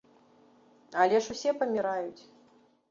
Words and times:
Але 1.03 1.21
ж 1.27 1.37
усе 1.37 1.55
паміраюць. 1.61 2.23